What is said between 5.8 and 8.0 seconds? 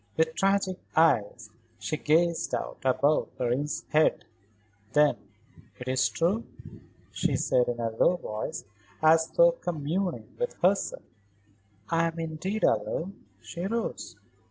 is true," she said in a